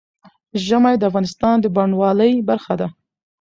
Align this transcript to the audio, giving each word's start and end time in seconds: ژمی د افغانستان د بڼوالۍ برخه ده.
ژمی 0.65 0.95
د 0.97 1.03
افغانستان 1.09 1.55
د 1.61 1.65
بڼوالۍ 1.75 2.33
برخه 2.49 2.73
ده. 2.81 2.87